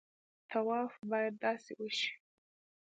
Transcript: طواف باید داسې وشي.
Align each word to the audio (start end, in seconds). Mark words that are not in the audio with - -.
طواف 0.51 0.93
باید 1.09 1.33
داسې 1.45 1.73
وشي. 1.79 2.09